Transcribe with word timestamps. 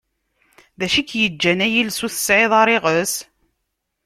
D 0.79 0.81
acu 0.85 0.97
i 0.99 1.03
k-yeǧǧan 1.09 1.59
ay 1.65 1.73
iles 1.81 1.99
ur 2.05 2.11
tesεiḍ 2.13 2.51
ara 2.61 2.71
iɣes? 2.77 3.13